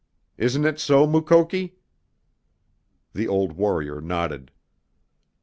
[0.35, 1.75] Isn't it so, Mukoki?"
[3.13, 4.49] The old warrior nodded.